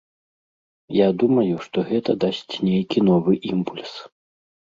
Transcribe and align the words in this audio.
Я 0.99 1.07
думаю, 1.23 1.53
што 1.65 1.77
гэта 1.91 2.15
дасць 2.25 2.53
нейкі 2.69 2.99
новы 3.09 3.33
імпульс. 3.53 3.93